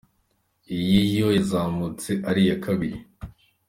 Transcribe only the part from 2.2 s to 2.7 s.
ari iya